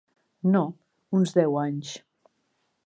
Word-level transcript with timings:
No, 0.55 0.61
uns 1.19 1.37
deu 1.39 1.61
anys. 1.67 1.95